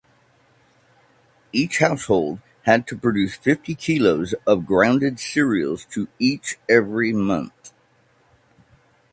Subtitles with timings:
[1.53, 7.71] Each household had to produce fifty kilos of grounded cereals to each every month.